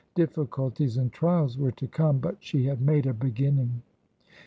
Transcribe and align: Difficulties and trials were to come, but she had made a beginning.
Difficulties 0.15 0.97
and 0.97 1.13
trials 1.13 1.59
were 1.59 1.71
to 1.73 1.87
come, 1.87 2.17
but 2.17 2.37
she 2.39 2.65
had 2.65 2.81
made 2.81 3.05
a 3.05 3.13
beginning. 3.13 3.83